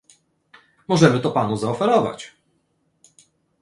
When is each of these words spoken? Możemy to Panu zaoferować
Możemy 0.87 1.19
to 1.19 1.31
Panu 1.31 1.57
zaoferować 1.57 2.31